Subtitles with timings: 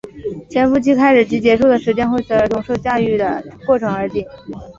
[0.49, 4.25] 潜伏期开始及结束的时间会随儿童受养育的过程而定。